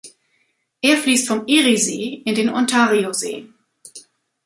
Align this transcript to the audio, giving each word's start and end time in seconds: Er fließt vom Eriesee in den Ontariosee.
Er 0.81 0.97
fließt 0.97 1.27
vom 1.27 1.45
Eriesee 1.45 2.23
in 2.25 2.33
den 2.33 2.49
Ontariosee. 2.49 3.49